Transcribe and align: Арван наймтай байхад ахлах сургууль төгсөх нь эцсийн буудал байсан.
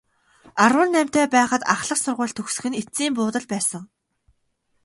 Арван 0.63 0.89
наймтай 0.93 1.25
байхад 1.35 1.61
ахлах 1.73 1.99
сургууль 2.01 2.35
төгсөх 2.37 2.65
нь 2.69 2.79
эцсийн 2.81 3.13
буудал 3.15 3.45
байсан. 3.51 3.83